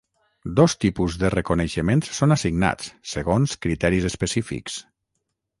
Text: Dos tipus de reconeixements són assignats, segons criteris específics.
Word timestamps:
Dos 0.59 0.73
tipus 0.85 1.17
de 1.23 1.31
reconeixements 1.33 2.09
són 2.21 2.37
assignats, 2.37 2.89
segons 3.15 3.55
criteris 3.67 4.09
específics. 4.13 4.83